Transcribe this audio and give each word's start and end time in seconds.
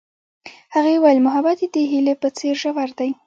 هغې 0.75 0.95
وویل 0.97 1.19
محبت 1.25 1.57
یې 1.63 1.67
د 1.75 1.77
هیلې 1.91 2.15
په 2.21 2.27
څېر 2.37 2.55
ژور 2.61 2.89
دی. 2.99 3.09